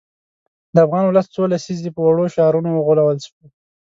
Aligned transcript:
د 0.73 0.75
افغان 0.85 1.03
ولس 1.05 1.27
څو 1.35 1.41
لسیزې 1.53 1.89
په 1.93 2.01
وړو 2.07 2.25
شعارونو 2.33 2.69
وغولول 2.71 3.17
شو. 3.25 3.35